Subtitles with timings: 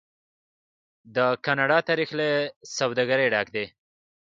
[1.15, 2.29] د کاناډا تاریخ له
[2.77, 3.65] سوداګرۍ ډک دی.